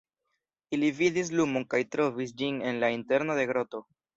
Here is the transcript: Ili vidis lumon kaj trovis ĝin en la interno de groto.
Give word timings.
Ili 0.77 0.89
vidis 0.99 1.29
lumon 1.41 1.67
kaj 1.75 1.81
trovis 1.97 2.35
ĝin 2.41 2.61
en 2.71 2.83
la 2.85 2.93
interno 2.99 3.41
de 3.43 3.47
groto. 3.53 3.87